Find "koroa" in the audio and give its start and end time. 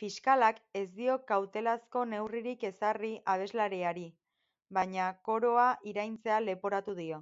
5.30-5.66